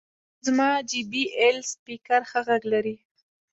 زما 0.45 0.69
جې 0.89 1.01
بي 1.11 1.23
ایل 1.39 1.57
سپیکر 1.71 2.21
ښه 2.29 2.39
غږ 2.47 2.63
لري. 2.73 2.95